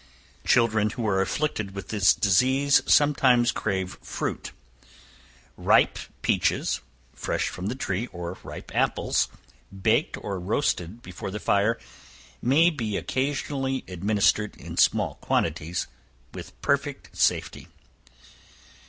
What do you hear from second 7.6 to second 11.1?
the tree, or ripe apples, baked or roasted